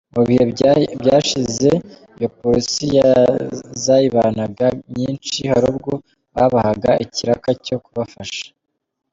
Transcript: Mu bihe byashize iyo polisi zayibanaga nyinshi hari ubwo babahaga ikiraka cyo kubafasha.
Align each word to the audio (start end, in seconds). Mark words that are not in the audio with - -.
Mu 0.15 0.21
bihe 0.27 0.43
byashize 1.01 1.69
iyo 2.17 2.27
polisi 2.39 2.87
zayibanaga 3.83 4.67
nyinshi 4.95 5.39
hari 5.51 5.65
ubwo 5.71 5.91
babahaga 6.35 6.91
ikiraka 7.05 7.49
cyo 7.65 7.77
kubafasha. 7.85 8.45